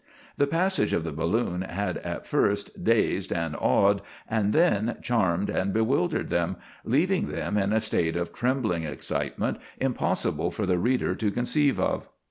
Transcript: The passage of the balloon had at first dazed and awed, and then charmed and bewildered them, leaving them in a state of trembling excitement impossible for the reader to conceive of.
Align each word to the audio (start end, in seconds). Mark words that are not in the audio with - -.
The 0.35 0.47
passage 0.47 0.93
of 0.93 1.03
the 1.03 1.11
balloon 1.11 1.61
had 1.61 1.97
at 1.99 2.25
first 2.25 2.83
dazed 2.83 3.31
and 3.31 3.55
awed, 3.55 4.01
and 4.27 4.51
then 4.51 4.97
charmed 5.03 5.47
and 5.47 5.71
bewildered 5.71 6.29
them, 6.29 6.55
leaving 6.83 7.27
them 7.27 7.55
in 7.55 7.71
a 7.71 7.79
state 7.79 8.17
of 8.17 8.33
trembling 8.33 8.81
excitement 8.83 9.59
impossible 9.79 10.49
for 10.49 10.65
the 10.65 10.79
reader 10.79 11.13
to 11.13 11.29
conceive 11.29 11.79
of. 11.79 12.09